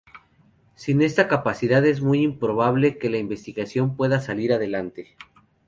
Sin 0.73 1.03
esta 1.03 1.27
capacidad 1.27 1.85
es 1.85 2.01
muy 2.01 2.23
improbable 2.23 2.97
que 2.97 3.11
la 3.11 3.19
investigación 3.19 3.95
pueda 3.95 4.19
salir 4.19 4.51
adelante. 4.51 5.15